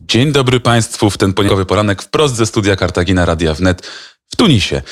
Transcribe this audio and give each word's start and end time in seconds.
Dzień 0.00 0.32
dobry 0.32 0.60
Państwu 0.60 1.10
w 1.10 1.18
ten 1.18 1.32
poniedziałkowy 1.32 1.66
poranek 1.66 2.02
wprost 2.02 2.34
ze 2.34 2.46
studia 2.46 2.76
Kartagina 2.76 3.24
Radia 3.24 3.54
Wnet 3.54 3.90
w 4.32 4.36
Tunisie. 4.36 4.82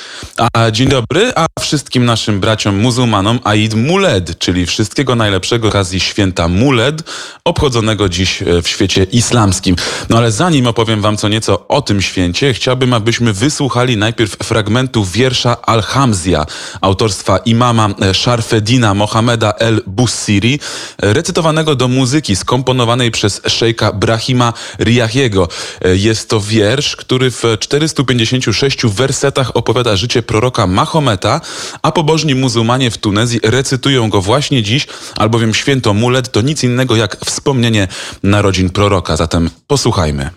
A 0.52 0.70
dzień 0.70 0.88
dobry, 0.88 1.32
a 1.36 1.46
wszystkim 1.60 2.04
naszym 2.04 2.40
braciom 2.40 2.76
muzułmanom 2.76 3.40
Aid 3.44 3.74
Muled, 3.74 4.38
czyli 4.38 4.66
wszystkiego 4.66 5.14
najlepszego 5.14 5.68
okazji 5.68 6.00
święta 6.00 6.48
Muled, 6.48 7.02
obchodzonego 7.44 8.08
dziś 8.08 8.42
e, 8.42 8.62
w 8.62 8.68
świecie 8.68 9.04
islamskim. 9.04 9.76
No 10.08 10.18
ale 10.18 10.32
zanim 10.32 10.66
opowiem 10.66 11.00
wam 11.00 11.16
co 11.16 11.28
nieco 11.28 11.68
o 11.68 11.82
tym 11.82 12.02
święcie, 12.02 12.54
chciałbym, 12.54 12.92
abyśmy 12.92 13.32
wysłuchali 13.32 13.96
najpierw 13.96 14.30
fragmentu 14.30 15.04
wiersza 15.04 15.62
Al-Hamzia, 15.62 16.46
autorstwa 16.80 17.38
imama 17.38 17.88
e, 18.00 18.14
Sharfedina 18.14 18.94
Mohameda 18.94 19.52
el-Bussiri, 19.52 20.60
e, 21.02 21.12
recytowanego 21.12 21.74
do 21.74 21.88
muzyki 21.88 22.36
skomponowanej 22.36 23.10
przez 23.10 23.40
szejka 23.46 23.92
Brahima 23.92 24.52
Riyahiego. 24.80 25.48
Jest 25.94 26.28
to 26.30 26.40
wiersz, 26.40 26.96
który 26.96 27.30
w 27.30 27.42
456 27.60 28.84
wersetach 29.23 29.55
opowiada 29.55 29.95
życie 29.95 30.21
proroka 30.21 30.67
Mahometa, 30.67 31.41
a 31.81 31.91
pobożni 31.91 32.35
muzułmanie 32.35 32.91
w 32.91 32.97
Tunezji 32.97 33.39
recytują 33.43 34.09
go 34.09 34.21
właśnie 34.21 34.63
dziś, 34.63 34.87
albowiem 35.17 35.53
święto 35.53 35.93
Mulet 35.93 36.31
to 36.31 36.41
nic 36.41 36.63
innego 36.63 36.95
jak 36.95 37.17
wspomnienie 37.25 37.87
narodzin 38.23 38.69
proroka. 38.69 39.15
Zatem 39.15 39.49
posłuchajmy. 39.67 40.29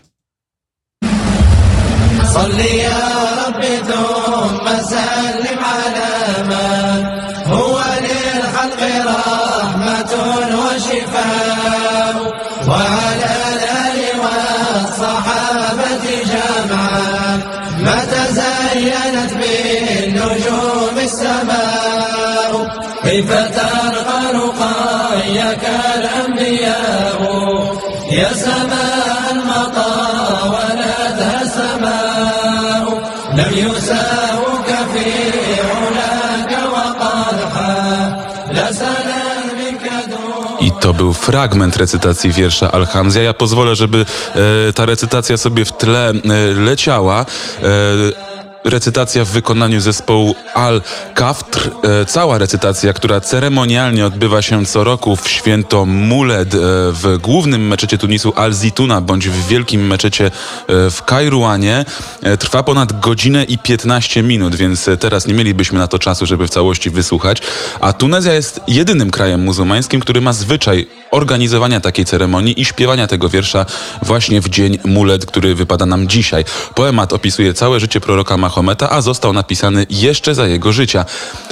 وعلى 4.82 5.55
كيف 23.16 23.30
ترقى 23.32 24.20
رقايك 24.34 25.64
الأنبياء 25.98 27.22
يا 28.10 28.32
سماء 28.32 29.32
المطى 29.32 29.94
ولدها 30.54 31.44
سماء 31.44 33.12
لم 33.32 33.52
يساوك 33.52 34.68
في 34.92 35.06
علاك 35.70 36.52
وقدحا 36.72 37.76
لا 38.52 38.72
سلام 38.72 39.44
منك 39.58 39.90
دون 40.10 40.68
I 40.68 40.70
to 40.80 40.94
był 40.94 41.12
fragment 41.12 41.76
recytacji 41.76 42.30
wiersza 42.32 42.72
Al-Hamzia. 42.72 43.22
Ja 43.22 43.34
pozwolę, 43.34 43.76
żeby 43.76 44.06
e, 44.68 44.72
ta 44.72 44.86
recytacja 44.86 45.36
sobie 45.36 45.64
w 45.64 45.72
tle 45.72 46.10
e, 46.10 46.14
leciała. 46.54 47.26
E, 47.62 48.32
recytacja 48.69 49.25
w 49.25 49.29
wykonaniu 49.29 49.79
zespołu 49.79 50.35
Al-Kaftr. 50.53 51.71
E, 52.01 52.05
cała 52.05 52.37
recytacja, 52.37 52.93
która 52.93 53.21
ceremonialnie 53.21 54.05
odbywa 54.05 54.41
się 54.41 54.65
co 54.65 54.83
roku 54.83 55.15
w 55.15 55.29
święto 55.29 55.85
Muled 55.85 56.53
e, 56.53 56.57
w 56.91 57.17
głównym 57.21 57.67
meczecie 57.67 57.97
Tunisu 57.97 58.33
Al-Zituna 58.35 59.01
bądź 59.01 59.29
w 59.29 59.47
wielkim 59.47 59.87
meczecie 59.87 60.25
e, 60.25 60.31
w 60.89 61.03
Kairuanie, 61.05 61.85
trwa 62.39 62.63
ponad 62.63 62.99
godzinę 62.99 63.43
i 63.43 63.57
15 63.57 64.23
minut, 64.23 64.55
więc 64.55 64.89
teraz 64.99 65.27
nie 65.27 65.33
mielibyśmy 65.33 65.79
na 65.79 65.87
to 65.87 65.99
czasu, 65.99 66.25
żeby 66.25 66.47
w 66.47 66.49
całości 66.49 66.89
wysłuchać. 66.89 67.41
A 67.81 67.93
Tunezja 67.93 68.33
jest 68.33 68.61
jedynym 68.67 69.11
krajem 69.11 69.43
muzułmańskim, 69.43 70.01
który 70.01 70.21
ma 70.21 70.33
zwyczaj 70.33 70.87
organizowania 71.11 71.79
takiej 71.79 72.05
ceremonii 72.05 72.61
i 72.61 72.65
śpiewania 72.65 73.07
tego 73.07 73.29
wiersza 73.29 73.65
właśnie 74.01 74.41
w 74.41 74.49
dzień 74.49 74.77
Muled, 74.85 75.25
który 75.25 75.55
wypada 75.55 75.85
nam 75.85 76.07
dzisiaj. 76.07 76.45
Poemat 76.75 77.13
opisuje 77.13 77.53
całe 77.53 77.79
życie 77.79 78.01
proroka 78.01 78.37
Mahometa, 78.37 78.56
a 78.89 79.01
został 79.01 79.33
napisany 79.33 79.85
jeszcze 79.89 80.35
za 80.35 80.47
jego 80.47 80.73
życia. 80.73 81.05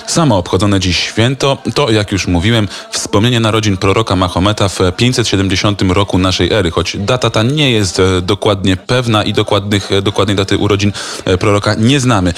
Samo 0.08 0.38
obchodzone 0.38 0.79
dziś 0.79 0.97
święto 0.97 1.57
to, 1.75 1.91
jak 1.91 2.12
już 2.12 2.28
mówiłem, 2.28 2.68
wspomnienie 2.91 3.40
narodzin 3.40 3.78
proroka 3.78 4.16
Mahometa 4.16 4.69
w 4.69 4.79
570 4.97 5.81
roku 5.81 6.18
naszej 6.18 6.52
ery, 6.52 6.72
choć 6.72 6.97
data 6.97 7.29
ta 7.29 7.44
nie 7.44 7.72
jest 7.72 8.00
e, 8.00 8.22
dokładnie 8.22 8.78
pewna 8.78 9.24
i 9.24 9.34
dokładnych, 9.34 9.91
e, 9.91 10.02
dokładnej 10.02 10.35
daty 10.35 10.57
urodzin 10.57 10.91
e, 11.25 11.38
proroka 11.38 11.75
nie 11.75 12.00
znamy. 12.00 12.34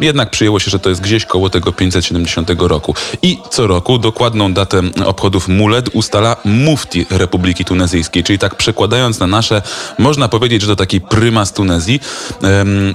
Jednak 0.00 0.30
przyjęło 0.30 0.60
się, 0.60 0.70
że 0.70 0.78
to 0.78 0.88
jest 0.88 1.00
gdzieś 1.00 1.24
koło 1.24 1.50
tego 1.50 1.72
570 1.72 2.50
roku. 2.58 2.94
I 3.22 3.38
co 3.50 3.66
roku 3.66 3.98
dokładną 3.98 4.52
datę 4.52 4.82
obchodów 5.04 5.48
Muled 5.48 5.88
ustala 5.92 6.36
mufti 6.44 7.06
Republiki 7.10 7.64
Tunezyjskiej, 7.64 8.24
czyli 8.24 8.38
tak 8.38 8.54
przekładając 8.54 9.18
na 9.18 9.26
nasze, 9.26 9.62
można 9.98 10.28
powiedzieć, 10.28 10.62
że 10.62 10.68
to 10.68 10.76
taki 10.76 11.00
prymas 11.00 11.52
Tunezji. 11.52 12.00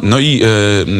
No 0.03 0.19
i 0.19 0.41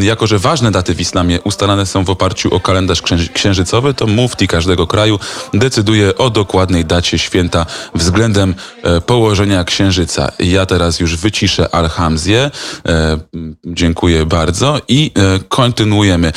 jako, 0.02 0.28
że 0.28 0.40
ważne 0.40 0.72
daty 0.72 0.96
w 0.96 1.02
islamie 1.02 1.42
ustalane 1.42 1.86
są 1.86 2.04
w 2.04 2.10
oparciu 2.10 2.56
o 2.56 2.60
kalendarz 2.60 3.02
księżycowy, 3.34 3.94
to 3.94 4.08
mufti 4.08 4.48
każdego 4.48 4.88
kraju 4.88 5.20
decyduje 5.54 6.18
o 6.18 6.30
dokładnej 6.30 6.86
dacie 6.86 7.20
święta 7.20 7.66
względem 7.96 8.56
e, 8.84 9.02
położenia 9.02 9.64
księżyca. 9.64 10.32
Ja 10.40 10.66
teraz 10.66 11.00
już 11.00 11.18
wyciszę 11.18 11.76
Alhamzję. 11.76 12.52
E, 12.88 13.18
dziękuję 13.66 14.26
bardzo 14.26 14.82
i 14.88 15.12
e, 15.16 15.40
kontynuujemy. 15.50 16.32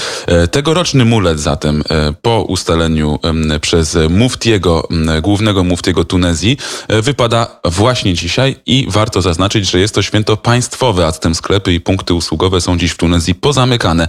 Tegoroczny 0.50 1.04
mulet 1.04 1.40
zatem 1.40 1.82
po 2.22 2.42
ustaleniu 2.42 3.18
przez 3.60 3.98
muftiego, 4.10 4.88
głównego 5.22 5.64
muftiego 5.64 6.04
Tunezji 6.04 6.56
wypada 6.88 7.60
właśnie 7.64 8.14
dzisiaj 8.14 8.56
i 8.66 8.86
warto 8.88 9.22
zaznaczyć, 9.22 9.70
że 9.70 9.80
jest 9.80 9.94
to 9.94 10.02
święto 10.02 10.36
państwowe, 10.36 11.06
a 11.06 11.10
zatem 11.10 11.34
sklepy 11.34 11.72
i 11.72 11.80
punkty 11.80 12.14
usługowe 12.14 12.60
są 12.60 12.78
dziś 12.78 12.90
w 12.90 12.96
Tunezji 12.96 13.15
pozamykane. 13.34 14.08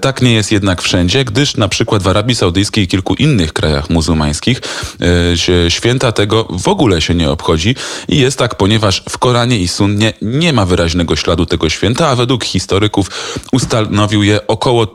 Tak 0.00 0.22
nie 0.22 0.32
jest 0.32 0.52
jednak 0.52 0.82
wszędzie, 0.82 1.24
gdyż 1.24 1.56
na 1.56 1.68
przykład 1.68 2.02
w 2.02 2.08
Arabii 2.08 2.34
Saudyjskiej 2.34 2.84
i 2.84 2.88
kilku 2.88 3.14
innych 3.14 3.52
krajach 3.52 3.90
muzułmańskich 3.90 4.60
e, 5.00 5.70
święta 5.70 6.12
tego 6.12 6.48
w 6.50 6.68
ogóle 6.68 7.00
się 7.00 7.14
nie 7.14 7.30
obchodzi 7.30 7.74
i 8.08 8.18
jest 8.18 8.38
tak, 8.38 8.54
ponieważ 8.54 9.02
w 9.08 9.18
Koranie 9.18 9.58
i 9.58 9.68
Sunnie 9.68 10.12
nie 10.22 10.52
ma 10.52 10.66
wyraźnego 10.66 11.16
śladu 11.16 11.46
tego 11.46 11.68
święta, 11.68 12.08
a 12.08 12.16
według 12.16 12.44
historyków 12.44 13.10
ustanowił 13.52 14.22
je 14.22 14.46
około 14.46 14.86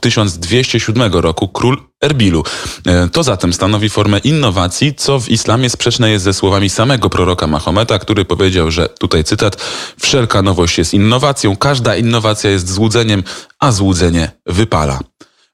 1207 0.00 1.12
roku 1.12 1.48
król 1.48 1.76
Erbilu. 2.00 2.44
E, 2.86 3.08
to 3.08 3.22
zatem 3.22 3.52
stanowi 3.52 3.88
formę 3.88 4.18
innowacji, 4.18 4.94
co 4.94 5.20
w 5.20 5.28
islamie 5.28 5.70
sprzeczne 5.70 6.10
jest 6.10 6.24
ze 6.24 6.34
słowami 6.34 6.70
samego 6.70 7.10
proroka 7.10 7.46
Mahometa, 7.46 7.98
który 7.98 8.24
powiedział, 8.24 8.70
że 8.70 8.88
tutaj 8.88 9.24
cytat: 9.24 9.56
Wszelka 10.00 10.42
nowość 10.42 10.78
jest 10.78 10.94
innowacją, 10.94 11.56
każda 11.56 11.96
innowacja 11.96 12.50
jest 12.50 12.72
złudzeniem, 12.72 13.22
a 13.60 13.72
złudzenie 13.72 14.30
wypala. 14.46 15.00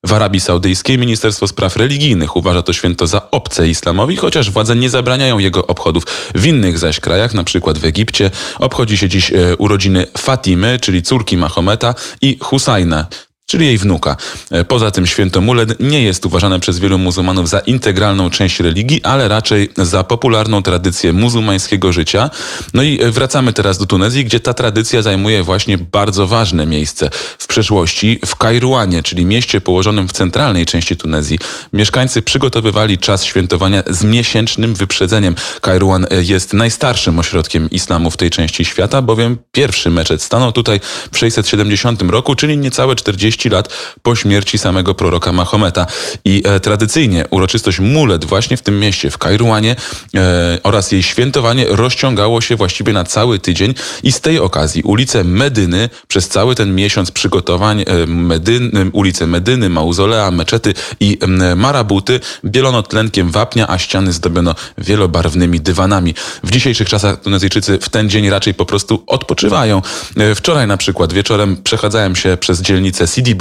W 0.06 0.12
Arabii 0.12 0.41
Saudyjskiej 0.41 0.98
Ministerstwo 0.98 1.48
Spraw 1.48 1.76
Religijnych 1.76 2.36
uważa 2.36 2.62
to 2.62 2.72
święto 2.72 3.06
za 3.06 3.30
obce 3.30 3.69
islamowi, 3.69 4.16
chociaż 4.16 4.50
władze 4.50 4.76
nie 4.76 4.91
zabraniają 4.91 5.38
jego 5.38 5.66
obchodów. 5.66 6.04
W 6.34 6.47
innych 6.47 6.78
zaś 6.78 7.00
krajach, 7.00 7.34
na 7.34 7.44
przykład 7.44 7.78
w 7.78 7.84
Egipcie, 7.84 8.30
obchodzi 8.59 8.98
się 8.98 9.09
dziś 9.09 9.32
e, 9.32 9.56
urodziny 9.56 10.06
Fatimy, 10.19 10.78
czyli 10.80 11.03
córki 11.03 11.36
Mahometa 11.36 11.94
i 12.20 12.38
Husajna, 12.41 13.06
czyli 13.47 13.66
jej 13.66 13.78
wnuka. 13.78 14.16
E, 14.50 14.64
poza 14.64 14.91
tym 14.91 15.06
święto 15.06 15.41
Muled 15.41 15.80
nie 15.80 16.03
jest 16.03 16.26
uważane 16.26 16.60
przez 16.60 16.78
wielu 16.78 16.98
muzułmanów 16.98 17.48
za 17.48 17.58
integralną 17.58 18.30
część 18.30 18.60
religii, 18.60 19.03
ale 19.03 19.28
raczej 19.28 19.69
za 19.76 20.04
popularną 20.04 20.62
tradycję 20.62 21.12
muzułmańskiego 21.12 21.92
życia. 21.92 22.30
No 22.75 22.82
i 22.82 23.03
e, 23.03 23.10
wracamy 23.10 23.53
teraz 23.53 23.78
do 23.78 23.86
Tunezji, 23.86 24.25
gdzie 24.25 24.41
ta 24.41 24.54
tradycja 24.54 25.03
zajmuje 25.03 25.42
właśnie 25.42 25.78
bardzo 25.78 26.26
ważne 26.26 26.66
miejsce. 26.66 27.10
W 27.38 27.47
przeszłości 27.47 28.20
w 28.26 28.36
Kairuanie, 28.36 29.03
czyli 29.03 29.25
mieście 29.25 29.60
położonym 29.60 30.09
w 30.09 30.12
centralnej 30.12 30.66
części 30.66 30.97
Tunezji, 30.97 31.38
mieszkańcy 31.72 32.22
przygotowywali 32.22 32.98
czas 32.98 33.24
świętowania 33.24 33.82
z 33.91 34.04
miesięcznym 34.04 34.74
wyprzedzeniem. 34.74 35.34
Kairuan 35.60 36.06
e, 36.10 36.22
jest 36.22 36.53
najstarszym 36.53 37.19
ośrodkiem 37.19 37.70
islamu 37.70 38.10
w 38.10 38.16
tej 38.16 38.30
części 38.30 38.64
świata, 38.64 39.03
bowiem 39.03 39.38
pierwszy 39.53 39.91
meczet 39.91 40.22
stanął 40.22 40.53
tutaj 40.53 40.80
w 41.12 41.18
670 41.18 42.03
roku, 42.03 42.34
czyli 42.34 42.59
niecałe 42.59 42.97
40 42.97 43.32
30 43.33 43.49
lat 43.49 43.69
po 44.03 44.17
śmierci 44.17 44.59
samego 44.59 44.95
proroka 44.95 45.33
Mahometa. 45.33 45.87
I 46.25 46.43
e, 46.47 46.61
tradycyjnie 46.61 47.25
uroczystość 47.31 47.79
Mulet 47.81 48.25
właśnie 48.25 48.57
w 48.57 48.63
tym 48.63 48.81
mieście, 48.81 49.11
w 49.11 49.19
Kairuanie 49.19 49.77
e, 50.15 50.59
oraz 50.63 50.93
jej 50.93 51.03
świętowanie 51.03 51.67
rozciągało 51.69 52.41
się 52.41 52.57
właściwie 52.57 52.93
na 52.93 53.05
cały 53.05 53.39
tydzień 53.39 53.75
i 54.03 54.13
z 54.13 54.21
tej 54.21 54.39
okazji 54.39 54.83
ulice 54.83 55.25
Medyny 55.25 55.89
przez 56.09 56.29
cały 56.29 56.55
ten 56.55 56.75
miesiąc 56.75 57.11
przygotowań 57.11 57.81
e, 57.81 58.07
Medyny, 58.07 58.91
ulice 58.93 59.27
Medyny, 59.27 59.69
Mauzolea, 59.69 60.31
Meczety 60.31 60.75
i 61.01 61.19
Marabuty 61.57 62.21
bielono 62.45 62.83
tlenkiem 62.83 63.31
wapnia, 63.31 63.69
a 63.69 63.79
ściany 63.79 64.13
zdobiono 64.13 64.55
wielobarwnymi 64.79 65.61
dywanami. 65.61 66.15
W 66.45 66.51
dzisiejszych 66.51 66.89
czasach 66.89 67.21
Tunezyjczycy 67.21 67.79
w 67.79 67.89
ten 67.89 68.11
dzień 68.11 68.31
raczej 68.31 68.55
po 68.55 68.67
prostu 68.67 69.05
odpoczywają. 69.07 69.83
E, 70.17 70.34
wczoraj 70.34 70.67
na 70.67 70.77
przykład 70.77 71.13
wieczorem 71.13 71.57
przechadzałem 71.63 72.17
się 72.17 72.37
przez 72.37 72.63
dzielnicę 72.63 73.07
Sidi 73.07 73.22
Sidi 73.22 73.36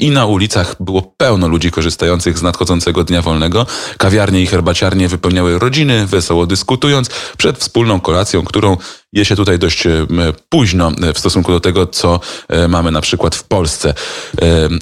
i 0.00 0.10
na 0.10 0.26
ulicach 0.26 0.76
było 0.80 1.02
pełno 1.16 1.48
ludzi 1.48 1.70
korzystających 1.70 2.38
z 2.38 2.42
nadchodzącego 2.42 3.04
dnia 3.04 3.22
wolnego. 3.22 3.66
Kawiarnie 3.98 4.42
i 4.42 4.46
herbaciarnie 4.46 5.08
wypełniały 5.08 5.58
rodziny, 5.58 6.06
wesoło 6.06 6.46
dyskutując 6.46 7.10
przed 7.36 7.58
wspólną 7.58 8.00
kolacją, 8.00 8.44
którą 8.44 8.76
je 9.12 9.24
się 9.24 9.36
tutaj 9.36 9.58
dość 9.58 9.86
e, 9.86 10.06
późno 10.48 10.92
e, 11.02 11.12
w 11.12 11.18
stosunku 11.18 11.52
do 11.52 11.60
tego, 11.60 11.86
co 11.86 12.20
e, 12.48 12.68
mamy 12.68 12.90
na 12.90 13.00
przykład 13.00 13.34
w 13.34 13.44
Polsce. 13.44 13.94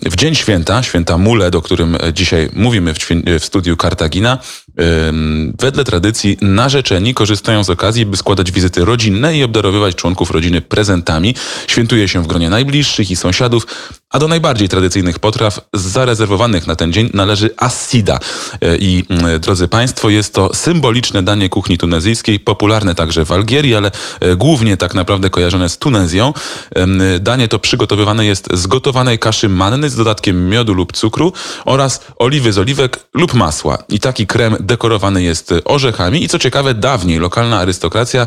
W 0.02 0.16
Dzień 0.16 0.34
Święta, 0.34 0.82
święta 0.82 1.18
Muled, 1.18 1.54
o 1.54 1.62
którym 1.62 1.96
dzisiaj 2.12 2.50
mówimy 2.52 2.94
w 3.40 3.44
studiu 3.44 3.76
Kartagina, 3.76 4.38
wedle 5.60 5.84
tradycji 5.84 6.38
narzeczeni 6.40 7.14
korzystają 7.14 7.64
z 7.64 7.70
okazji, 7.70 8.06
by 8.06 8.16
składać 8.16 8.52
wizyty 8.52 8.84
rodzinne 8.84 9.36
i 9.36 9.44
obdarowywać 9.44 9.94
członków 9.94 10.30
rodziny 10.30 10.60
prezentami. 10.60 11.34
Świętuje 11.66 12.08
się 12.08 12.22
w 12.22 12.26
gronie 12.26 12.50
najbliższych 12.50 13.10
i 13.10 13.16
sąsiadów, 13.16 13.66
a 14.14 14.18
do 14.18 14.28
najbardziej 14.28 14.68
tradycyjnych 14.68 15.18
potraw 15.18 15.60
zarezerwowanych 15.72 16.66
na 16.66 16.76
ten 16.76 16.92
dzień 16.92 17.10
należy 17.14 17.50
assida. 17.56 18.18
I 18.78 19.04
drodzy 19.40 19.68
Państwo, 19.68 20.10
jest 20.10 20.34
to 20.34 20.54
symboliczne 20.54 21.22
danie 21.22 21.48
kuchni 21.48 21.78
tunezyjskiej, 21.78 22.40
popularne 22.40 22.94
także 22.94 23.24
w 23.24 23.32
Algierii, 23.32 23.74
ale 23.74 23.90
E, 24.20 24.36
głównie 24.36 24.76
tak 24.76 24.94
naprawdę 24.94 25.30
kojarzone 25.30 25.68
z 25.68 25.78
Tunezją. 25.78 26.32
Danie 27.20 27.48
to 27.48 27.58
przygotowywane 27.58 28.26
jest 28.26 28.48
z 28.52 28.66
gotowanej 28.66 29.18
kaszy 29.18 29.48
manny 29.48 29.90
z 29.90 29.96
dodatkiem 29.96 30.48
miodu 30.48 30.74
lub 30.74 30.92
cukru 30.92 31.32
oraz 31.64 32.00
oliwy 32.16 32.52
z 32.52 32.58
oliwek 32.58 33.00
lub 33.14 33.34
masła. 33.34 33.78
I 33.88 34.00
taki 34.00 34.26
krem 34.26 34.56
dekorowany 34.60 35.22
jest 35.22 35.54
orzechami 35.64 36.24
i 36.24 36.28
co 36.28 36.38
ciekawe, 36.38 36.74
dawniej 36.74 37.18
lokalna 37.18 37.58
arystokracja 37.58 38.26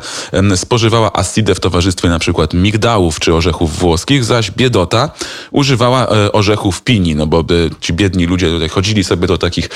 spożywała 0.55 1.13
assidę 1.13 1.55
w 1.55 1.59
towarzystwie 1.59 2.09
przykład 2.19 2.53
migdałów 2.53 3.19
czy 3.19 3.33
orzechów 3.33 3.79
włoskich, 3.79 4.25
zaś 4.25 4.51
biedota 4.51 5.09
używała 5.51 5.76
e, 5.85 6.31
orzechów 6.31 6.81
pini, 6.81 7.15
no 7.15 7.27
bo 7.27 7.43
ci 7.81 7.93
biedni 7.93 8.25
ludzie 8.25 8.49
tutaj 8.49 8.69
chodzili 8.69 9.03
sobie 9.03 9.27
do 9.27 9.37
takich 9.37 9.65
e, 9.65 9.69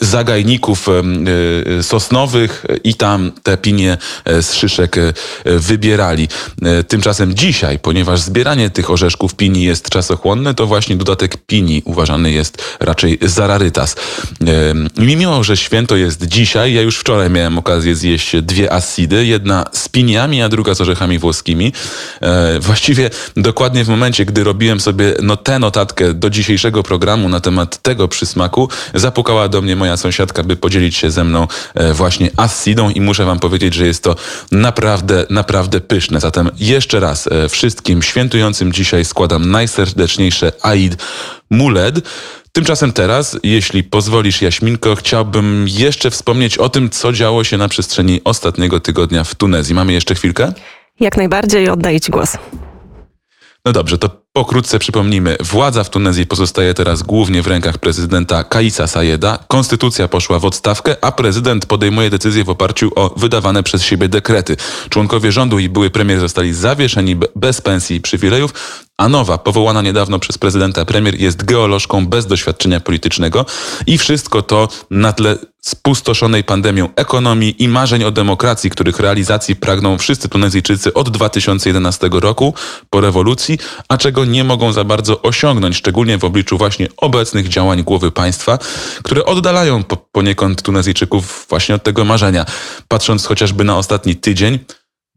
zagajników 0.00 0.86
sosnowych 1.82 2.66
i 2.84 2.94
tam 2.94 3.32
te 3.42 3.56
pinie 3.56 3.98
z 4.26 4.54
szyszek 4.54 4.96
wybierali. 5.44 6.28
E, 6.62 6.84
tymczasem 6.84 7.34
dzisiaj, 7.34 7.78
ponieważ 7.78 8.20
zbieranie 8.20 8.70
tych 8.70 8.90
orzeszków 8.90 9.34
pini 9.34 9.62
jest 9.62 9.90
czasochłonne, 9.90 10.54
to 10.54 10.66
właśnie 10.66 10.96
dodatek 10.96 11.36
pini 11.46 11.82
uważany 11.84 12.30
jest 12.30 12.62
raczej 12.80 13.18
za 13.22 13.46
rarytas. 13.46 13.96
E, 14.98 15.02
mimo, 15.02 15.44
że 15.44 15.56
święto 15.56 15.96
jest 15.96 16.26
dzisiaj, 16.26 16.72
ja 16.74 16.82
już 16.82 16.96
wczoraj 16.96 17.30
miałem 17.30 17.58
okazję 17.58 17.94
zjeść 17.94 18.36
dwie 18.42 18.72
assidy, 18.72 19.26
jedna 19.26 19.64
z 19.72 19.88
piniami, 19.88 20.42
a 20.42 20.48
druga 20.48 20.74
z 20.74 20.80
orzechami 20.80 21.18
włoskimi. 21.18 21.72
E, 22.20 22.60
właściwie 22.60 23.10
dokładnie 23.36 23.84
w 23.84 23.88
momencie, 23.88 24.24
gdy 24.24 24.44
robiłem 24.44 24.80
sobie 24.80 25.14
no, 25.22 25.36
tę 25.48 25.58
notatkę 25.58 26.14
do 26.14 26.30
dzisiejszego 26.30 26.82
programu 26.82 27.28
na 27.28 27.40
temat 27.40 27.82
tego 27.82 28.08
przysmaku, 28.08 28.68
zapukała 28.94 29.48
do 29.48 29.62
mnie 29.62 29.76
moja 29.76 29.96
sąsiadka, 29.96 30.42
by 30.42 30.56
podzielić 30.56 30.96
się 30.96 31.10
ze 31.10 31.24
mną 31.24 31.46
właśnie 31.92 32.30
assidą 32.36 32.90
i 32.90 33.00
muszę 33.00 33.24
wam 33.24 33.38
powiedzieć, 33.38 33.74
że 33.74 33.86
jest 33.86 34.04
to 34.04 34.16
naprawdę, 34.52 35.26
naprawdę 35.30 35.80
pyszne. 35.80 36.20
Zatem 36.20 36.50
jeszcze 36.58 37.00
raz 37.00 37.26
e, 37.26 37.48
wszystkim 37.48 38.02
świętującym 38.02 38.72
dzisiaj 38.72 39.04
składam 39.04 39.50
najserdeczniejsze 39.50 40.52
Aid 40.62 41.02
Muled. 41.50 42.08
Tymczasem 42.52 42.92
teraz, 42.92 43.38
jeśli 43.42 43.84
pozwolisz 43.84 44.42
Jaśminko, 44.42 44.96
chciałbym 44.96 45.66
jeszcze 45.68 46.10
wspomnieć 46.10 46.58
o 46.58 46.68
tym, 46.68 46.90
co 46.90 47.12
działo 47.12 47.44
się 47.44 47.58
na 47.58 47.68
przestrzeni 47.68 48.20
ostatniego 48.24 48.80
tygodnia 48.80 49.24
w 49.24 49.34
Tunezji. 49.34 49.74
Mamy 49.74 49.92
jeszcze 49.92 50.14
chwilkę? 50.14 50.52
Jak 51.00 51.16
najbardziej, 51.16 51.68
oddaję 51.68 52.00
Ci 52.00 52.10
głos. 52.10 52.36
No 53.64 53.72
dobrze, 53.72 53.98
to 53.98 54.27
Pokrótce 54.38 54.78
przypomnijmy, 54.78 55.36
władza 55.40 55.84
w 55.84 55.90
Tunezji 55.90 56.26
pozostaje 56.26 56.74
teraz 56.74 57.02
głównie 57.02 57.42
w 57.42 57.46
rękach 57.46 57.78
prezydenta 57.78 58.44
Kaisa 58.44 58.86
Sayeda. 58.86 59.38
Konstytucja 59.48 60.08
poszła 60.08 60.38
w 60.38 60.44
odstawkę, 60.44 60.96
a 61.00 61.12
prezydent 61.12 61.66
podejmuje 61.66 62.10
decyzje 62.10 62.44
w 62.44 62.50
oparciu 62.50 62.90
o 62.96 63.14
wydawane 63.16 63.62
przez 63.62 63.82
siebie 63.82 64.08
dekrety. 64.08 64.56
Członkowie 64.88 65.32
rządu 65.32 65.58
i 65.58 65.68
były 65.68 65.90
premier 65.90 66.20
zostali 66.20 66.54
zawieszeni 66.54 67.16
bez 67.36 67.60
pensji 67.60 67.96
i 67.96 68.00
przywilejów, 68.00 68.54
a 68.96 69.08
nowa, 69.08 69.38
powołana 69.38 69.82
niedawno 69.82 70.18
przez 70.18 70.38
prezydenta 70.38 70.84
premier, 70.84 71.20
jest 71.20 71.44
geolożką 71.44 72.06
bez 72.06 72.26
doświadczenia 72.26 72.80
politycznego 72.80 73.46
i 73.86 73.98
wszystko 73.98 74.42
to 74.42 74.68
na 74.90 75.12
tle 75.12 75.38
spustoszonej 75.60 76.44
pandemią 76.44 76.88
ekonomii 76.96 77.62
i 77.62 77.68
marzeń 77.68 78.04
o 78.04 78.10
demokracji, 78.10 78.70
których 78.70 79.00
realizacji 79.00 79.56
pragną 79.56 79.98
wszyscy 79.98 80.28
Tunezyjczycy 80.28 80.94
od 80.94 81.10
2011 81.10 82.08
roku 82.12 82.54
po 82.90 83.00
rewolucji, 83.00 83.58
a 83.88 83.98
czego 83.98 84.24
nie 84.30 84.44
mogą 84.44 84.72
za 84.72 84.84
bardzo 84.84 85.22
osiągnąć, 85.22 85.76
szczególnie 85.76 86.18
w 86.18 86.24
obliczu 86.24 86.58
właśnie 86.58 86.88
obecnych 86.96 87.48
działań 87.48 87.84
głowy 87.84 88.10
państwa, 88.10 88.58
które 89.02 89.24
oddalają 89.24 89.84
poniekąd 90.12 90.62
Tunezyjczyków 90.62 91.46
właśnie 91.48 91.74
od 91.74 91.82
tego 91.82 92.04
marzenia. 92.04 92.46
Patrząc 92.88 93.26
chociażby 93.26 93.64
na 93.64 93.78
ostatni 93.78 94.16
tydzień, 94.16 94.58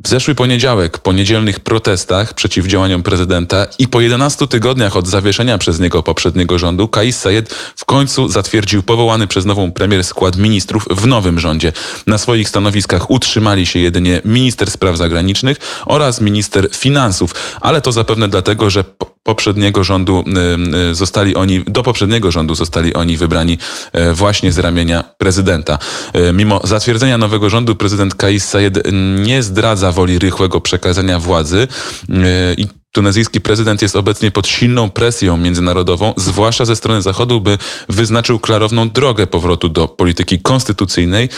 w 0.03 0.07
zeszły 0.07 0.35
poniedziałek, 0.35 0.97
po 0.97 1.13
niedzielnych 1.13 1.59
protestach 1.59 2.33
przeciw 2.33 2.65
działaniom 2.65 3.03
prezydenta 3.03 3.67
i 3.79 3.87
po 3.87 4.01
11 4.01 4.47
tygodniach 4.47 4.97
od 4.97 5.07
zawieszenia 5.07 5.57
przez 5.57 5.79
niego 5.79 6.03
poprzedniego 6.03 6.59
rządu, 6.59 6.87
Kais 6.87 7.19
Sayed 7.19 7.53
w 7.75 7.85
końcu 7.85 8.29
zatwierdził 8.29 8.83
powołany 8.83 9.27
przez 9.27 9.45
nową 9.45 9.71
premier 9.71 10.03
skład 10.03 10.37
ministrów 10.37 10.85
w 10.91 11.07
nowym 11.07 11.39
rządzie. 11.39 11.73
Na 12.07 12.17
swoich 12.17 12.49
stanowiskach 12.49 13.11
utrzymali 13.11 13.65
się 13.65 13.79
jedynie 13.79 14.21
minister 14.25 14.71
spraw 14.71 14.97
zagranicznych 14.97 15.57
oraz 15.85 16.21
minister 16.21 16.69
finansów, 16.75 17.35
ale 17.61 17.81
to 17.81 17.91
zapewne 17.91 18.27
dlatego, 18.27 18.69
że 18.69 18.83
poprzedniego 19.23 19.83
rządu 19.83 20.23
y, 20.27 20.91
y, 20.91 20.95
zostali 20.95 21.35
oni, 21.35 21.63
do 21.67 21.83
poprzedniego 21.83 22.31
rządu 22.31 22.55
zostali 22.55 22.93
oni 22.93 23.17
wybrani 23.17 23.57
e, 23.91 24.13
właśnie 24.13 24.51
z 24.51 24.59
ramienia 24.59 25.03
prezydenta. 25.17 25.79
E, 26.13 26.33
mimo 26.33 26.61
zatwierdzenia 26.63 27.17
nowego 27.17 27.49
rządu 27.49 27.75
prezydent 27.75 28.15
Kais 28.15 28.49
Sayed 28.49 28.79
nie 29.25 29.43
zdradza 29.43 29.91
woli 29.91 30.19
rychłego 30.19 30.61
przekazania 30.61 31.19
władzy 31.19 31.67
e, 32.09 32.53
i 32.53 32.80
Tunezyjski 32.91 33.41
prezydent 33.41 33.81
jest 33.81 33.95
obecnie 33.95 34.31
pod 34.31 34.47
silną 34.47 34.89
presją 34.89 35.37
międzynarodową, 35.37 36.13
zwłaszcza 36.17 36.65
ze 36.65 36.75
strony 36.75 37.01
Zachodu, 37.01 37.41
by 37.41 37.57
wyznaczył 37.89 38.39
klarowną 38.39 38.89
drogę 38.89 39.27
powrotu 39.27 39.69
do 39.69 39.87
polityki 39.87 40.39
konstytucyjnej 40.39 41.29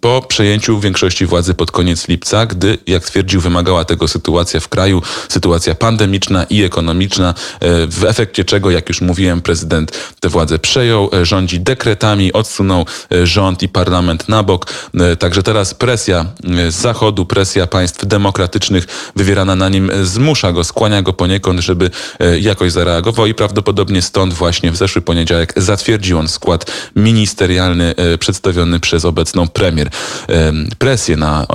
po 0.00 0.22
przejęciu 0.28 0.80
większości 0.80 1.26
władzy 1.26 1.54
pod 1.54 1.70
koniec 1.70 2.08
lipca, 2.08 2.46
gdy, 2.46 2.78
jak 2.86 3.04
twierdził, 3.04 3.40
wymagała 3.40 3.84
tego 3.84 4.08
sytuacja 4.08 4.60
w 4.60 4.68
kraju, 4.68 5.02
sytuacja 5.28 5.74
pandemiczna 5.74 6.44
i 6.44 6.62
ekonomiczna, 6.62 7.34
e, 7.60 7.86
w 7.86 8.04
efekcie 8.04 8.44
czego, 8.44 8.70
jak 8.70 8.88
już 8.88 9.00
mówiłem, 9.00 9.40
prezydent 9.42 9.92
tę 10.20 10.28
władzę 10.28 10.58
przejął, 10.58 11.10
e, 11.12 11.26
rządzi 11.26 11.60
dekretami, 11.60 12.32
odsunął 12.32 12.86
e, 13.12 13.26
rząd 13.26 13.62
i 13.62 13.68
parlament 13.68 14.28
na 14.28 14.42
bok. 14.42 14.66
Także 15.18 15.42
teraz 15.42 15.74
presja 15.74 16.26
z 16.68 16.74
Zachodu, 16.74 17.26
presja 17.26 17.66
państw 17.66 18.06
demokratycznych 18.06 18.86
wywierana 19.16 19.56
na 19.56 19.68
nim 19.68 19.90
zmusza 20.02 20.52
skłania 20.64 21.02
go 21.02 21.12
poniekąd, 21.12 21.60
żeby 21.60 21.90
e, 22.20 22.38
jakoś 22.38 22.72
zareagował 22.72 23.26
i 23.26 23.34
prawdopodobnie 23.34 24.02
stąd 24.02 24.34
właśnie 24.34 24.70
w 24.70 24.76
zeszły 24.76 25.02
poniedziałek 25.02 25.52
zatwierdził 25.56 26.18
on 26.18 26.28
skład 26.28 26.72
ministerialny 26.96 27.94
e, 27.96 28.18
przedstawiony 28.18 28.80
przez 28.80 29.04
obecną 29.04 29.48
premier. 29.48 29.88
E, 30.28 30.52
presję 30.78 31.16
na 31.16 31.46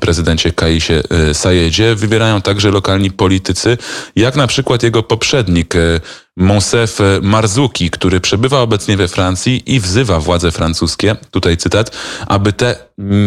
prezydencie 0.00 0.52
Kaisie 0.52 1.02
Sajedzie 1.32 1.94
wybierają 1.94 2.42
także 2.42 2.70
lokalni 2.70 3.10
politycy, 3.10 3.78
jak 4.16 4.36
na 4.36 4.46
przykład 4.46 4.82
jego 4.82 5.02
poprzednik 5.02 5.74
Monsef 6.36 6.98
Marzuki, 7.22 7.90
który 7.90 8.20
przebywa 8.20 8.60
obecnie 8.60 8.96
we 8.96 9.08
Francji 9.08 9.62
i 9.74 9.80
wzywa 9.80 10.20
władze 10.20 10.52
francuskie, 10.52 11.16
tutaj 11.30 11.56
cytat, 11.56 11.96
aby 12.26 12.52
te 12.52 12.76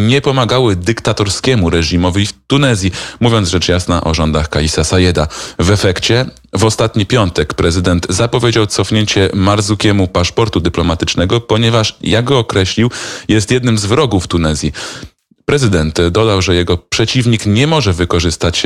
nie 0.08 0.22
pomagały 0.22 0.76
dyktatorskiemu 0.76 1.70
reżimowi 1.70 2.26
w 2.26 2.34
Tunezji, 2.48 2.92
mówiąc 3.20 3.50
rzecz 3.50 3.68
jasna 3.68 4.04
o 4.04 4.14
rządach 4.14 4.50
Kaisa 4.50 4.84
Sayeda. 4.84 5.28
W 5.60 5.72
efekcie 5.72 6.26
w 6.54 6.66
ostatni 6.66 7.06
piątek 7.06 7.54
prezydent 7.54 8.08
zapowiedział 8.10 8.68
cofnięcie 8.68 9.30
Marzukiemu 9.34 10.08
paszportu 10.08 10.60
dyplomatycznego, 10.60 11.42
ponieważ, 11.42 11.98
jak 12.02 12.26
go 12.26 12.40
określił, 12.40 12.92
jest 13.28 13.52
jednym 13.52 13.78
z 13.78 13.86
wrogów 13.86 14.28
Tunezji. 14.28 14.72
Prezydent 15.50 16.02
dodał, 16.12 16.42
że 16.42 16.56
jego 16.56 16.78
przeciwnik 16.78 17.46
nie 17.46 17.68
może 17.68 17.94
wykorzystać, 17.94 18.64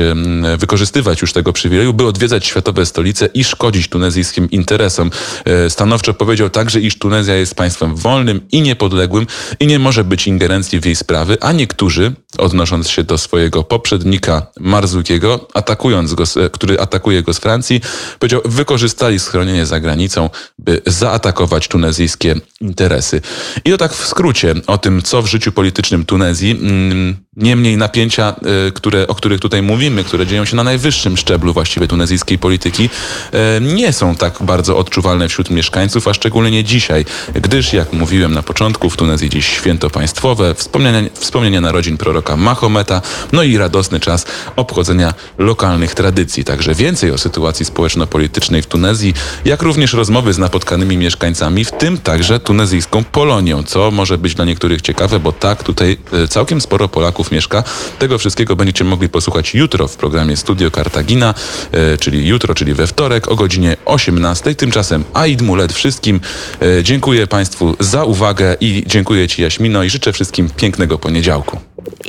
wykorzystywać 0.58 1.22
już 1.22 1.34
tego 1.34 1.54
przywileju, 1.54 1.94
by 1.94 2.06
odwiedzać 2.06 2.46
światowe 2.46 2.86
stolice 2.86 3.26
i 3.26 3.44
szkodzić 3.44 3.88
tunezyjskim 3.88 4.52
interesom. 4.52 5.12
E, 5.46 5.70
stanowczo 5.70 6.14
powiedział 6.14 6.50
także, 6.50 6.80
iż 6.80 6.98
Tunezja 6.98 7.36
jest 7.36 7.56
państwem 7.56 7.96
wolnym 7.96 8.42
i 8.52 8.62
niepodległym 8.62 9.28
i 9.60 9.68
nie 9.68 9.80
może 9.80 10.04
być 10.04 10.28
ingerencji 10.28 10.80
w 10.80 10.86
jej 10.86 10.96
sprawy, 10.96 11.38
a 11.42 11.52
niektórzy, 11.52 12.12
odnosząc 12.38 12.90
się 12.90 13.04
do 13.04 13.18
swojego 13.18 13.64
poprzednika 13.64 14.48
Marzukiego, 14.60 15.48
atakując 15.54 16.14
go, 16.14 16.24
który 16.52 16.80
atakuje 16.80 17.24
go 17.24 17.34
z 17.34 17.40
Francji, 17.40 17.82
powiedział, 18.20 18.42
wykorzystali 18.46 19.20
schronienie 19.20 19.66
za 19.66 19.80
granicą, 19.80 20.30
by 20.60 20.82
zaatakować 20.86 21.68
tunezyjskie 21.68 22.36
interesy. 22.62 23.22
I 23.66 23.72
to 23.72 23.78
tak 23.78 23.94
w 23.94 24.08
skrócie 24.08 24.56
o 24.68 24.78
tym, 24.78 25.02
co 25.02 25.22
w 25.22 25.28
życiu 25.28 25.52
politycznym 25.52 26.06
Tunezji 26.06 26.73
嗯 26.74 27.26
Niemniej 27.38 27.78
napięcia, 27.78 28.36
e, 28.68 28.72
które, 28.72 29.08
o 29.08 29.16
których 29.16 29.40
tutaj 29.40 29.62
mówimy, 29.62 30.04
które 30.04 30.28
dzieją 30.28 30.46
się 30.46 30.56
na 30.56 30.64
najwyższym 30.64 31.18
szczeblu 31.18 31.54
właściwie 31.54 31.88
tunezyjskiej 31.88 32.38
polityki, 32.38 32.90
e, 33.32 33.62
nie 33.62 33.94
są 33.94 34.16
tak 34.16 34.38
bardzo 34.42 34.78
odczuwalne 34.78 35.30
wśród 35.30 35.50
mieszkańców, 35.50 36.08
a 36.08 36.14
szczególnie 36.14 36.52
nie 36.52 36.64
dzisiaj, 36.64 37.06
gdyż, 37.34 37.74
jak 37.74 37.94
mówiłem 37.94 38.34
na 38.34 38.44
początku, 38.44 38.90
w 38.90 38.98
Tunezji 38.98 39.30
dziś 39.30 39.48
święto 39.48 39.90
państwowe, 39.90 40.56
wspomnienia, 40.56 41.02
wspomnienia 41.14 41.62
narodzin 41.62 41.98
proroka 41.98 42.38
Mahometa, 42.38 43.02
no 43.32 43.44
i 43.44 43.58
radosny 43.58 44.00
czas 44.00 44.26
obchodzenia 44.56 45.14
lokalnych 45.38 45.96
tradycji. 45.96 46.44
Także 46.44 46.76
więcej 46.76 47.12
o 47.12 47.18
sytuacji 47.18 47.66
społeczno-politycznej 47.66 48.62
w 48.62 48.66
Tunezji, 48.68 49.14
jak 49.46 49.62
również 49.62 49.94
rozmowy 49.94 50.34
z 50.34 50.38
napotkanymi 50.38 50.98
mieszkańcami, 50.98 51.66
w 51.66 51.72
tym 51.72 51.98
także 51.98 52.40
tunezyjską 52.40 53.04
Polonią, 53.04 53.64
co 53.64 53.92
może 53.92 54.18
być 54.18 54.36
dla 54.36 54.46
niektórych 54.46 54.82
ciekawe, 54.82 55.20
bo 55.20 55.32
tak 55.32 55.64
tutaj 55.64 55.98
e, 56.24 56.28
całkiem 56.28 56.62
sporo 56.62 56.88
Polaków 56.88 57.23
mieszka. 57.32 57.64
Tego 58.00 58.18
wszystkiego 58.18 58.56
będziecie 58.56 58.84
mogli 58.84 59.10
posłuchać 59.10 59.54
jutro 59.56 59.88
w 59.88 59.96
programie 59.96 60.38
Studio 60.38 60.72
Kartagina, 60.72 61.34
e, 61.72 61.98
czyli 61.98 62.28
jutro, 62.28 62.56
czyli 62.56 62.74
we 62.74 62.88
wtorek 62.88 63.28
o 63.32 63.36
godzinie 63.36 63.78
18. 63.86 64.56
Tymczasem 64.56 65.04
Aid 65.14 65.42
Mulet 65.42 65.74
wszystkim. 65.74 66.20
E, 66.62 66.84
Dziękuję 66.84 67.28
Państwu 67.28 67.76
za 67.80 68.04
uwagę 68.04 68.56
i 68.60 68.84
dziękuję 68.88 69.28
Ci 69.28 69.42
Jaśmino 69.42 69.84
i 69.84 69.90
życzę 69.90 70.14
wszystkim 70.14 70.50
pięknego 70.50 70.98
poniedziałku. 70.98 71.60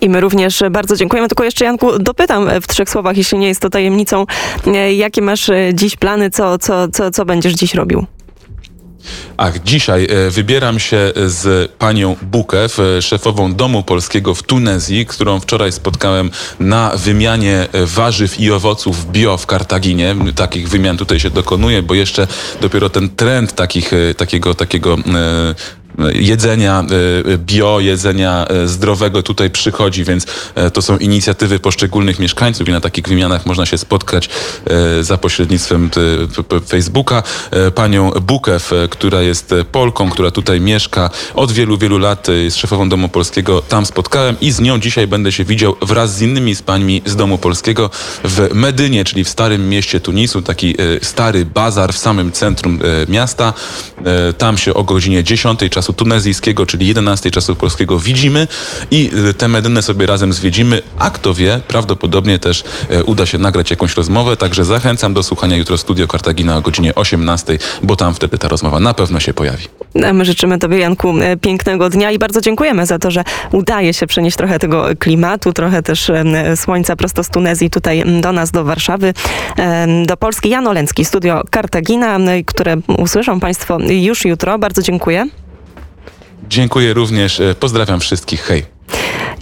I 0.03 0.09
my 0.09 0.21
również 0.21 0.63
bardzo 0.71 0.97
dziękujemy. 0.97 1.29
Tylko 1.29 1.45
jeszcze, 1.45 1.65
Janku, 1.65 1.99
dopytam 1.99 2.49
w 2.63 2.67
trzech 2.67 2.91
słowach, 2.91 3.17
jeśli 3.17 3.39
nie 3.39 3.49
jest 3.49 3.61
to 3.61 3.71
tajemnicą, 3.71 4.25
e, 4.67 4.95
jakie 4.95 5.23
masz 5.23 5.51
dziś 5.75 5.97
plany, 5.97 6.31
co, 6.31 6.59
co, 6.59 6.89
co, 6.89 7.11
co 7.11 7.25
będziesz 7.25 7.55
dziś 7.55 7.75
robił? 7.75 8.07
Ach, 9.37 9.63
dzisiaj 9.63 10.07
e, 10.11 10.31
wybieram 10.31 10.79
się 10.79 11.13
z 11.27 11.73
panią 11.73 12.17
Bukew, 12.23 12.79
e, 12.79 13.03
szefową 13.03 13.55
Domu 13.55 13.83
Polskiego 13.83 14.35
w 14.35 14.43
Tunezji, 14.43 15.07
którą 15.07 15.41
wczoraj 15.41 15.73
spotkałem 15.73 16.31
na 16.61 16.93
wymianie 16.97 17.69
e, 17.73 17.87
warzyw 17.87 18.41
i 18.41 18.51
owoców 18.51 19.13
bio 19.13 19.37
w 19.37 19.47
Kartaginie. 19.47 20.17
Takich 20.35 20.69
wymian 20.69 20.97
tutaj 20.97 21.21
się 21.21 21.31
dokonuje, 21.31 21.83
bo 21.83 21.95
jeszcze 21.95 22.27
dopiero 22.61 22.91
ten 22.91 23.09
trend 23.09 23.53
takich, 23.53 23.93
e, 23.93 24.15
takiego, 24.15 24.55
takiego 24.55 24.95
e, 24.95 25.84
jedzenia 26.15 26.85
e, 27.35 27.39
bio, 27.39 27.81
jedzenia 27.81 28.47
e, 28.47 28.69
zdrowego 28.69 29.23
tutaj 29.23 29.51
przychodzi, 29.51 30.05
więc 30.05 30.27
to 30.73 30.83
są 30.83 30.99
inicjatywy 30.99 31.59
poszczególnych 31.59 32.19
mieszkańców 32.19 32.69
i 32.69 32.73
na 32.73 32.81
takich 32.81 33.09
wymianach 33.09 33.47
można 33.47 33.67
się 33.67 33.79
spotkać 33.79 34.29
za 35.01 35.19
pośrednictwem 35.19 35.91
Facebooka. 36.69 37.23
Panią 37.75 38.11
Bukew, 38.11 38.71
która 38.91 39.23
jest 39.23 39.55
Polką, 39.73 40.11
która 40.11 40.31
tutaj 40.31 40.61
mieszka 40.61 41.11
od 41.35 41.53
wielu, 41.53 41.79
wielu 41.79 41.99
lat, 41.99 42.29
jest 42.29 42.57
szefową 42.57 42.89
Domu 42.89 43.09
Polskiego, 43.09 43.63
tam 43.63 43.87
spotkałem 43.87 44.37
i 44.41 44.53
z 44.53 44.61
nią 44.61 44.81
dzisiaj 44.81 45.07
będę 45.07 45.33
się 45.33 45.45
widział 45.45 45.77
wraz 45.83 46.17
z 46.17 46.23
innymi 46.23 46.55
z 46.55 46.63
pańmi 46.63 47.03
z 47.07 47.17
Domu 47.17 47.39
Polskiego 47.39 47.91
w 48.25 48.49
Medynie, 48.55 49.05
czyli 49.05 49.25
w 49.25 49.29
starym 49.29 49.69
mieście 49.69 50.01
Tunisu, 50.01 50.43
taki 50.43 50.75
stary 51.03 51.45
bazar 51.45 51.93
w 51.93 51.99
samym 51.99 52.33
centrum 52.33 52.79
miasta. 53.09 53.53
Tam 54.39 54.59
się 54.59 54.75
o 54.75 54.85
godzinie 54.85 55.25
10 55.25 55.61
czas 55.71 55.84
czasu 55.85 55.93
tunezyjskiego, 55.93 56.67
czyli 56.67 56.87
11 56.87 57.31
czasu 57.31 57.57
polskiego 57.57 57.99
widzimy 57.99 58.49
i 58.91 59.11
y, 59.31 59.35
tę 59.35 59.49
Medynę 59.49 59.83
sobie 59.83 60.07
razem 60.07 60.33
zwiedzimy, 60.33 60.83
a 60.99 61.11
kto 61.11 61.35
wie, 61.35 61.61
prawdopodobnie 61.69 62.39
też 62.39 62.65
e, 62.91 63.05
uda 63.05 63.27
się 63.27 63.39
nagrać 63.39 63.71
jakąś 63.71 63.97
rozmowę, 63.97 64.37
także 64.37 64.65
zachęcam 64.65 65.15
do 65.15 65.23
słuchania 65.23 65.57
jutro 65.57 65.79
Studio 65.79 66.09
Kartagina 66.09 66.57
o 66.57 66.61
godzinie 66.61 66.95
18, 66.95 67.59
bo 67.83 67.97
tam 67.97 68.15
wtedy 68.15 68.39
ta 68.39 68.49
rozmowa 68.49 68.81
na 68.81 68.95
pewno 68.95 69.21
się 69.21 69.35
pojawi. 69.35 69.65
My 70.13 70.25
życzymy 70.25 70.59
Tobie, 70.59 70.79
Janku, 70.79 71.15
e, 71.21 71.37
pięknego 71.37 71.91
dnia 71.91 72.11
i 72.11 72.19
bardzo 72.19 72.41
dziękujemy 72.41 72.87
za 72.87 72.99
to, 72.99 73.11
że 73.11 73.25
udaje 73.53 73.95
się 73.95 74.07
przenieść 74.07 74.37
trochę 74.37 74.59
tego 74.59 74.87
klimatu, 74.99 75.53
trochę 75.53 75.83
też 75.83 76.11
słońca 76.57 76.97
prosto 76.97 77.25
z 77.25 77.29
Tunezji 77.29 77.71
tutaj 77.71 78.21
do 78.21 78.33
nas, 78.33 78.51
do 78.51 78.65
Warszawy, 78.65 79.15
do 80.07 80.17
Polski. 80.17 80.49
Jan 80.49 80.67
Olencki, 80.67 81.05
Studio 81.05 81.43
Kartagina, 81.51 82.19
które 82.47 82.77
usłyszą 82.99 83.41
Państwo 83.41 83.79
już 83.89 84.25
jutro. 84.25 84.59
Bardzo 84.59 84.83
dziękuję. 84.83 85.27
Dziękuję 86.49 86.95
również. 86.95 87.41
E, 87.41 87.55
pozdrawiam 87.55 88.01
wszystkich. 88.01 88.43
Hej. 88.43 88.75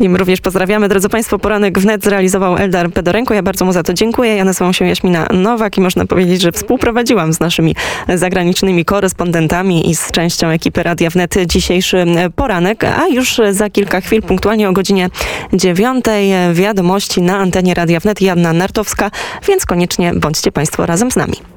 I 0.01 0.09
my 0.09 0.19
również 0.19 0.41
pozdrawiamy. 0.41 0.89
Drodzy 0.89 1.09
Państwo, 1.09 1.39
poranek 1.39 1.79
wnet 1.79 2.05
zrealizował 2.05 2.57
Eldar 2.57 2.91
Pedorenko. 2.91 3.35
Ja 3.35 3.43
bardzo 3.43 3.65
mu 3.65 3.73
za 3.73 3.83
to 3.83 3.95
dziękuję. 3.95 4.37
Ja 4.37 4.45
nazywam 4.45 4.73
się 4.73 4.87
Jaśmina 4.87 5.27
Nowak 5.33 5.79
i 5.79 5.81
można 5.81 6.07
powiedzieć, 6.07 6.43
że 6.43 6.53
współprowadziłam 6.53 7.33
z 7.33 7.41
naszymi 7.41 7.77
zagranicznymi 8.15 8.85
korespondentami 8.85 9.91
i 9.91 9.97
z 9.97 10.11
częścią 10.11 10.49
ekipy 10.49 10.83
Radia 10.83 11.11
Wnet 11.11 11.35
dzisiejszy 11.47 12.07
poranek, 12.37 12.85
a 12.85 13.07
już 13.09 13.41
za 13.51 13.71
kilka 13.71 14.01
chwil, 14.01 14.23
punktualnie 14.23 14.69
o 14.69 14.73
godzinie 14.73 15.11
dziewiątej, 15.53 16.33
wiadomości 16.53 17.23
na 17.23 17.39
antenie 17.39 17.75
Radia 17.75 18.01
Wnet. 18.01 18.21
Janna 18.21 18.53
Nartowska, 18.53 19.11
więc 19.49 19.67
koniecznie 19.67 20.13
bądźcie 20.15 20.53
Państwo 20.53 20.87
razem 20.87 21.11
z 21.11 21.17
nami. 21.17 21.53